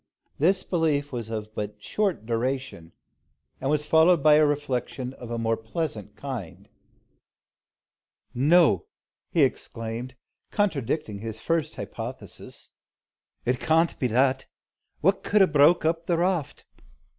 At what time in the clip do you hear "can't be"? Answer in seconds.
13.59-14.07